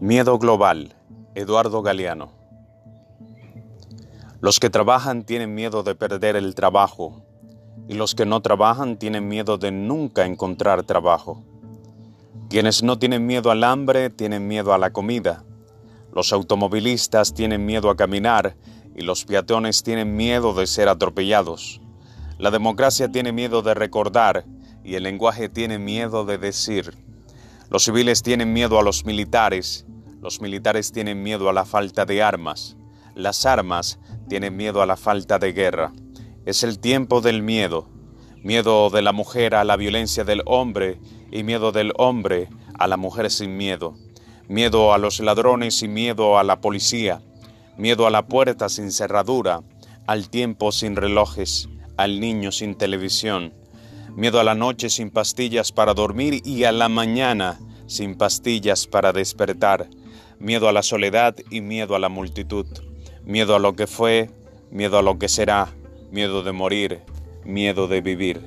[0.00, 0.94] Miedo global,
[1.34, 2.32] Eduardo Galeano.
[4.40, 7.22] Los que trabajan tienen miedo de perder el trabajo
[7.86, 11.44] y los que no trabajan tienen miedo de nunca encontrar trabajo.
[12.48, 15.44] Quienes no tienen miedo al hambre tienen miedo a la comida.
[16.14, 18.56] Los automovilistas tienen miedo a caminar
[18.96, 21.82] y los peatones tienen miedo de ser atropellados.
[22.38, 24.46] La democracia tiene miedo de recordar
[24.82, 26.96] y el lenguaje tiene miedo de decir.
[27.68, 29.86] Los civiles tienen miedo a los militares
[30.20, 32.76] los militares tienen miedo a la falta de armas.
[33.14, 35.92] Las armas tienen miedo a la falta de guerra.
[36.44, 37.88] Es el tiempo del miedo.
[38.42, 42.98] Miedo de la mujer a la violencia del hombre y miedo del hombre a la
[42.98, 43.94] mujer sin miedo.
[44.46, 47.22] Miedo a los ladrones y miedo a la policía.
[47.78, 49.62] Miedo a la puerta sin cerradura,
[50.06, 53.54] al tiempo sin relojes, al niño sin televisión.
[54.14, 59.12] Miedo a la noche sin pastillas para dormir y a la mañana sin pastillas para
[59.12, 59.88] despertar
[60.40, 62.66] miedo a la soledad y miedo a la multitud,
[63.24, 64.30] miedo a lo que fue,
[64.70, 65.68] miedo a lo que será,
[66.10, 67.02] miedo de morir,
[67.44, 68.40] miedo de vivir.